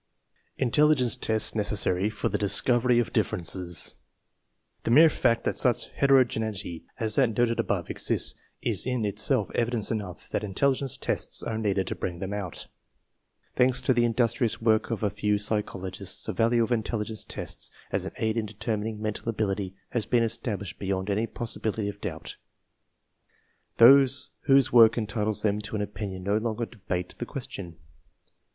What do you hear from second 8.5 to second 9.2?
is in